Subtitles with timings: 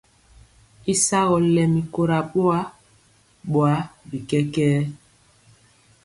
[0.91, 2.59] Y sagɔ lɛmi kora boa,
[3.51, 3.75] boa
[4.09, 4.79] bi kɛkɛɛ.